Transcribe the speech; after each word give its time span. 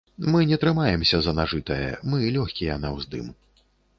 Мы 0.33 0.39
не 0.51 0.57
трымаемся 0.63 1.19
за 1.25 1.33
нажытае, 1.41 1.91
мы 2.13 2.23
лёгкія 2.37 2.81
на 2.87 2.95
ўздым. 2.97 3.31